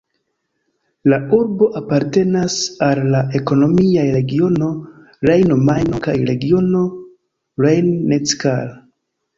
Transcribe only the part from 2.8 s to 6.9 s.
al la ekonomiaj regiono Rejno-Majno kaj regiono